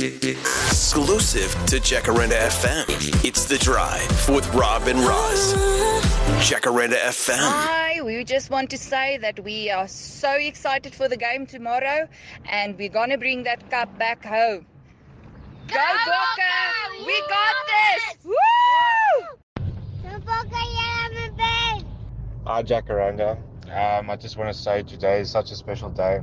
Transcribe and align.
Exclusive 0.00 1.50
to 1.66 1.80
Jacaranda 1.80 2.38
FM. 2.38 3.24
It's 3.24 3.46
The 3.46 3.58
Drive 3.58 4.28
with 4.28 4.46
Rob 4.54 4.86
and 4.86 5.00
Roz. 5.00 5.54
Jacaranda 6.38 6.94
FM. 6.94 7.34
Hi, 7.40 8.00
we 8.02 8.22
just 8.22 8.48
want 8.48 8.70
to 8.70 8.78
say 8.78 9.16
that 9.16 9.42
we 9.42 9.70
are 9.70 9.88
so 9.88 10.30
excited 10.34 10.94
for 10.94 11.08
the 11.08 11.16
game 11.16 11.46
tomorrow 11.46 12.08
and 12.48 12.78
we're 12.78 12.90
going 12.90 13.10
to 13.10 13.18
bring 13.18 13.42
that 13.42 13.68
cup 13.72 13.98
back 13.98 14.24
home. 14.24 14.66
Go, 15.66 15.74
Bokke! 15.74 17.04
We 17.04 17.20
got 17.28 17.56
this! 17.66 18.18
Woo! 18.24 18.34
Hi, 22.46 22.62
Jacaranda. 22.62 23.36
Um, 23.64 24.10
I 24.10 24.14
just 24.14 24.36
want 24.36 24.54
to 24.54 24.62
say 24.62 24.84
today 24.84 25.22
is 25.22 25.30
such 25.30 25.50
a 25.50 25.56
special 25.56 25.90
day. 25.90 26.20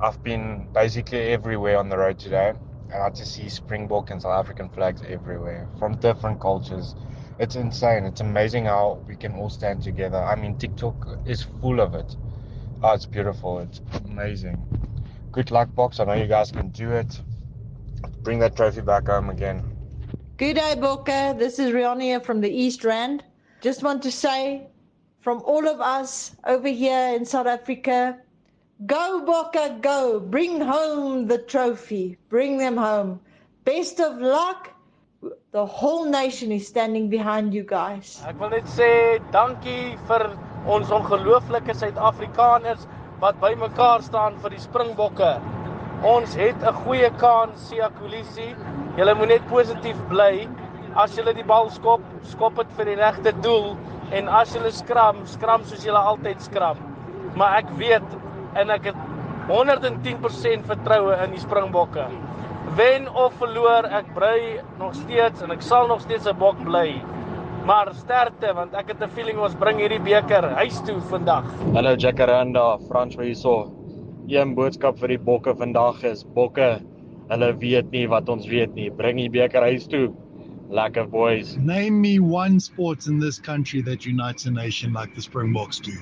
I've 0.00 0.22
been 0.22 0.68
basically 0.72 1.18
everywhere 1.32 1.78
on 1.78 1.88
the 1.88 1.96
road 1.96 2.18
today, 2.18 2.52
and 2.92 3.02
I 3.02 3.10
just 3.10 3.34
see 3.34 3.48
Springbok 3.48 4.10
and 4.10 4.20
South 4.22 4.38
African 4.38 4.68
flags 4.68 5.02
everywhere 5.08 5.68
from 5.78 5.96
different 5.96 6.40
cultures. 6.40 6.94
It's 7.38 7.56
insane. 7.56 8.04
It's 8.04 8.20
amazing 8.20 8.66
how 8.66 9.02
we 9.08 9.16
can 9.16 9.32
all 9.34 9.50
stand 9.50 9.82
together. 9.82 10.18
I 10.18 10.36
mean, 10.36 10.56
TikTok 10.56 11.18
is 11.26 11.42
full 11.60 11.80
of 11.80 11.94
it. 11.94 12.16
Oh, 12.82 12.92
it's 12.92 13.06
beautiful. 13.06 13.58
It's 13.60 13.80
amazing. 14.04 14.62
Good 15.32 15.50
luck, 15.50 15.68
Boks. 15.70 15.98
I 16.00 16.04
know 16.04 16.14
you 16.14 16.28
guys 16.28 16.52
can 16.52 16.68
do 16.68 16.92
it. 16.92 17.20
Bring 18.22 18.38
that 18.38 18.56
trophy 18.56 18.82
back 18.82 19.06
home 19.08 19.30
again. 19.30 19.64
Good 20.36 20.54
day, 20.54 20.74
Bokke. 20.76 21.38
This 21.38 21.58
is 21.58 21.72
Rionia 21.72 22.20
from 22.20 22.40
the 22.40 22.50
East 22.50 22.84
Rand. 22.84 23.24
Just 23.60 23.82
want 23.82 24.02
to 24.02 24.12
say, 24.12 24.68
from 25.20 25.42
all 25.44 25.66
of 25.66 25.80
us 25.80 26.36
over 26.46 26.68
here 26.68 27.14
in 27.16 27.24
South 27.24 27.46
Africa, 27.46 28.18
go, 28.86 29.24
Boca, 29.24 29.78
go. 29.80 30.20
Bring 30.20 30.60
home 30.60 31.26
the 31.26 31.38
trophy. 31.38 32.18
Bring 32.28 32.58
them 32.58 32.76
home. 32.76 33.20
Best 33.64 34.00
of 34.00 34.18
luck. 34.18 34.70
The 35.52 35.64
whole 35.64 36.04
nation 36.04 36.52
is 36.52 36.66
standing 36.66 37.08
behind 37.08 37.54
you 37.54 37.62
guys. 37.64 38.20
Ek 38.28 38.36
wil 38.40 38.50
net 38.52 38.66
sê 38.68 38.88
dankie 39.32 39.94
vir 40.10 40.24
ons 40.68 40.90
ongelooflike 40.92 41.72
Suid-Afrikaners 41.78 42.84
wat 43.22 43.38
bymekaar 43.40 44.04
staan 44.04 44.36
vir 44.42 44.52
die 44.52 44.60
Springbokke. 44.60 45.30
Ons 46.04 46.34
het 46.36 46.60
'n 46.60 46.74
goeie 46.84 47.08
kans, 47.22 47.68
Sia 47.68 47.88
Kolisi. 48.00 48.50
Julle 48.98 49.14
moet 49.14 49.28
net 49.28 49.46
positief 49.48 49.96
bly. 50.10 50.48
As 50.94 51.16
julle 51.16 51.32
die 51.34 51.46
bal 51.46 51.70
skop, 51.70 52.02
skop 52.22 52.56
dit 52.56 52.76
vir 52.76 52.84
die 52.84 53.00
regte 53.00 53.32
doel 53.40 53.76
en 54.12 54.28
as 54.28 54.52
julle 54.54 54.70
skram, 54.70 55.24
skram 55.26 55.64
soos 55.64 55.84
julle 55.86 55.98
altyd 55.98 56.42
skram. 56.42 56.76
Maar 57.36 57.64
ek 57.64 57.70
weet 57.78 58.04
en 58.54 58.70
ek 58.70 58.90
het 58.90 58.98
110% 59.48 60.64
vertroue 60.68 61.16
in 61.24 61.34
die 61.34 61.42
Springbokke. 61.42 62.06
Wen 62.78 63.10
of 63.12 63.34
verloor, 63.38 63.86
ek 63.92 64.08
bly 64.16 64.38
nog 64.80 64.94
steeds 64.96 65.44
en 65.44 65.52
ek 65.54 65.62
sal 65.62 65.86
nog 65.90 66.00
steeds 66.00 66.26
'n 66.26 66.38
bok 66.38 66.56
bly. 66.64 67.02
Maar 67.68 67.92
sterkte 67.94 68.54
want 68.54 68.74
ek 68.74 68.88
het 68.88 69.02
'n 69.02 69.10
feeling 69.16 69.38
ons 69.38 69.54
bring 69.54 69.78
hierdie 69.78 70.00
beker 70.00 70.48
huis 70.60 70.80
toe 70.86 71.00
vandag. 71.10 71.44
Hallo 71.74 71.94
Jacaranda, 71.96 72.78
Frans 72.88 73.14
vir 73.16 73.24
hierso. 73.24 73.72
Een 74.28 74.54
boodskap 74.54 74.98
vir 74.98 75.08
die 75.08 75.18
bokke 75.18 75.54
vandag 75.54 76.02
is 76.04 76.24
bokke, 76.24 76.80
hulle 77.28 77.52
weet 77.58 77.90
nie 77.90 78.06
wat 78.08 78.28
ons 78.28 78.46
weet 78.46 78.74
nie. 78.74 78.90
Bring 78.90 79.16
die 79.16 79.30
beker 79.30 79.62
huis 79.62 79.86
toe. 79.86 80.12
Lekker 80.70 81.06
boys. 81.10 81.56
Name 81.58 82.00
me 82.00 82.18
one 82.18 82.58
sport 82.60 83.06
in 83.06 83.20
this 83.20 83.38
country 83.38 83.82
that 83.82 84.06
unites 84.06 84.46
a 84.46 84.50
nation 84.50 84.92
like 84.92 85.14
the 85.14 85.20
Springboks 85.20 85.78
do. 85.80 85.92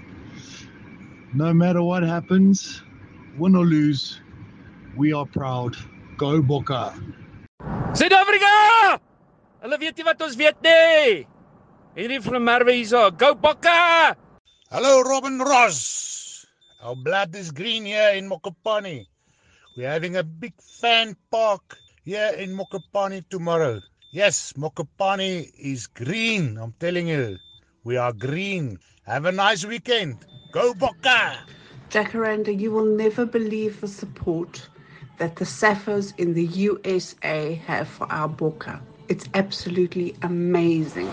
No 1.34 1.54
matter 1.54 1.82
what 1.82 2.02
happens, 2.02 2.82
win 3.38 3.56
or 3.56 3.64
lose, 3.64 4.20
we 4.98 5.14
are 5.14 5.24
proud. 5.24 5.74
Go 6.18 6.42
Boca. 6.42 6.92
Suid-Afrika! 7.96 9.00
Hulle 9.64 9.78
weet 9.80 9.96
nie 9.96 10.04
wat 10.04 10.20
ons 10.20 10.36
weet 10.36 10.60
nie. 10.60 11.24
Hierdie 11.96 12.18
van 12.20 12.44
Merwe 12.44 12.74
hierso. 12.76 13.08
Go 13.16 13.32
Bokke! 13.32 14.12
Hello, 14.68 15.00
Robin 15.00 15.40
Ross. 15.40 16.44
Our 16.82 16.96
blood 16.96 17.34
is 17.34 17.50
green 17.50 17.86
here 17.88 18.12
in 18.12 18.28
Mokopani. 18.28 19.06
We're 19.74 19.88
having 19.88 20.16
a 20.16 20.22
big 20.22 20.52
fan 20.60 21.16
park 21.30 21.78
here 22.04 22.36
in 22.36 22.52
Mokopani 22.52 23.24
tomorrow. 23.30 23.80
Yes, 24.12 24.52
Mokopani 24.52 25.48
is 25.56 25.86
green. 25.86 26.58
I'm 26.58 26.74
telling 26.78 27.08
you, 27.08 27.38
we 27.84 27.96
are 27.96 28.12
green. 28.12 28.76
Have 29.06 29.24
a 29.24 29.32
nice 29.32 29.64
weekend. 29.64 30.26
Go 30.52 30.74
Bokke! 30.74 31.38
Jacaranda, 31.88 32.52
you 32.52 32.70
will 32.70 32.84
never 32.84 33.24
believe 33.24 33.80
the 33.80 33.88
support 33.88 34.68
that 35.16 35.36
the 35.36 35.46
Sapphirs 35.46 36.12
in 36.18 36.34
the 36.34 36.44
USA 36.44 37.54
have 37.66 37.88
for 37.88 38.06
our 38.12 38.28
Bokke. 38.28 38.78
It's 39.08 39.24
absolutely 39.32 40.14
amazing. 40.20 41.06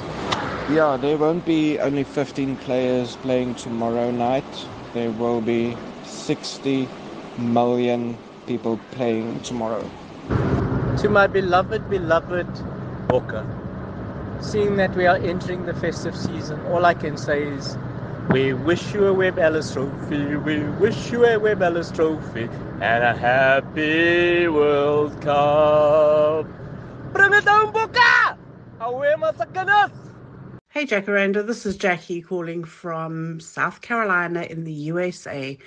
Yeah, 0.69 0.97
there 0.99 1.15
won't 1.15 1.45
be 1.45 1.79
only 1.79 2.03
15 2.03 2.57
players 2.57 3.15
playing 3.15 3.55
tomorrow 3.55 4.11
night. 4.11 4.43
There 4.93 5.11
will 5.11 5.39
be 5.39 5.77
60 6.03 6.89
million 7.37 8.17
people 8.45 8.77
playing 8.91 9.39
tomorrow. 9.39 9.89
To 10.97 11.07
my 11.07 11.27
beloved, 11.27 11.89
beloved 11.89 12.47
Bokke, 13.07 13.45
seeing 14.43 14.75
that 14.75 14.93
we 14.97 15.05
are 15.05 15.15
entering 15.15 15.65
the 15.65 15.73
festive 15.75 16.17
season, 16.17 16.59
all 16.65 16.83
I 16.83 16.93
can 16.93 17.15
say 17.15 17.43
is 17.43 17.77
we 18.29 18.53
wish 18.53 18.93
you 18.93 19.07
a 19.07 19.13
Webb 19.13 19.39
Ellis 19.39 19.73
trophy, 19.73 20.35
we 20.35 20.59
wish 20.79 21.11
you 21.11 21.25
a 21.25 21.39
Webb 21.39 21.63
Ellis 21.63 21.89
trophy, 21.89 22.43
and 22.79 23.03
a 23.03 23.15
happy 23.15 24.47
World 24.47 25.19
Cup. 25.19 26.45
Bring 27.11 27.33
it 27.33 27.45
down, 27.45 27.73
Bokke! 27.73 28.37
Away, 28.81 29.15
Masacanas! 29.17 29.91
Hey 30.69 30.85
Jacaranda, 30.85 31.45
this 31.45 31.65
is 31.65 31.75
Jackie 31.75 32.21
calling 32.21 32.63
from 32.63 33.39
South 33.39 33.81
Carolina 33.81 34.43
in 34.43 34.63
the 34.63 34.73
USA. 34.73 35.57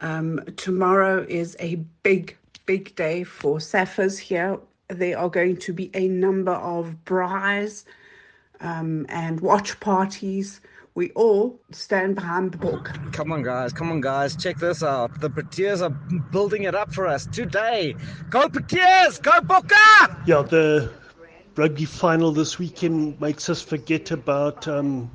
Um, 0.00 0.40
tomorrow 0.56 1.26
is 1.28 1.54
a 1.60 1.74
big, 2.02 2.34
big 2.64 2.96
day 2.96 3.24
for 3.24 3.58
Sapphirs 3.58 4.18
here. 4.18 4.58
There 4.88 5.18
are 5.18 5.28
going 5.28 5.58
to 5.58 5.74
be 5.74 5.90
a 5.92 6.08
number 6.08 6.52
of 6.52 6.96
braais 7.04 7.84
um, 8.60 9.04
and 9.10 9.40
watch 9.40 9.78
parties. 9.80 10.62
We 11.00 11.12
all 11.12 11.58
stand 11.70 12.16
behind 12.16 12.52
the 12.52 12.58
book. 12.58 12.92
Come 13.12 13.32
on, 13.32 13.42
guys. 13.42 13.72
Come 13.72 13.90
on, 13.90 14.02
guys. 14.02 14.36
Check 14.36 14.58
this 14.58 14.82
out. 14.82 15.18
The 15.18 15.30
Proteas 15.30 15.80
are 15.80 15.88
building 16.30 16.64
it 16.64 16.74
up 16.74 16.92
for 16.92 17.06
us 17.06 17.24
today. 17.24 17.96
Go 18.28 18.50
Proteas! 18.50 19.22
Go 19.22 19.30
Bokke! 19.40 20.26
Yeah, 20.26 20.42
the 20.42 20.92
rugby 21.56 21.86
final 21.86 22.32
this 22.32 22.58
weekend 22.58 23.18
makes 23.18 23.48
us 23.48 23.62
forget 23.62 24.10
about 24.10 24.68
um, 24.68 25.10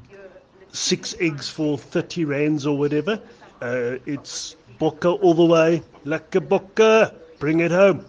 six 0.72 1.14
eggs 1.20 1.50
for 1.50 1.78
30 1.78 2.26
rands 2.26 2.66
or 2.66 2.76
whatever. 2.76 3.22
Uh, 3.62 3.98
it's 4.08 4.56
Bokke 4.80 5.22
all 5.22 5.36
the 5.36 5.46
way. 5.46 5.84
Lekker 6.04 6.42
Bokke. 6.42 7.14
Bring 7.38 7.60
it 7.60 7.70
home. 7.70 8.04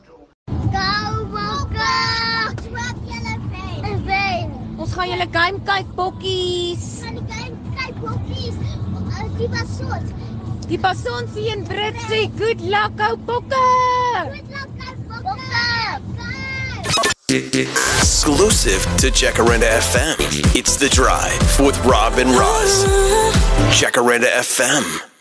Ons 4.86 4.94
gaan 4.94 5.08
julle 5.10 5.26
game 5.34 5.58
kyk 5.66 5.88
bokkies. 5.98 6.84
Gaan 7.02 7.16
die 7.18 7.26
game 7.26 7.56
kyk 7.74 7.96
bokkies. 8.04 8.54
Die 9.38 9.48
basons. 9.48 10.12
Die 10.68 10.78
basons 10.78 11.34
sien 11.34 11.58
en 11.58 11.64
Brit 11.68 11.96
sê 12.08 12.22
good 12.38 12.62
luck 12.64 12.96
ou 13.10 13.18
bokke. 13.28 13.64
Good 14.32 14.48
luck 14.54 14.70
ou 15.12 15.22
bokke. 15.26 15.64
Exclusive 17.28 18.86
to 18.98 19.10
Jacaranda 19.10 19.68
FM. 19.82 20.16
It's 20.54 20.76
The 20.76 20.88
Drive 20.88 21.60
with 21.60 21.76
Rob 21.84 22.18
and 22.18 22.30
Roz. 22.30 22.86
Jacaranda 23.76 24.30
FM. 24.40 25.15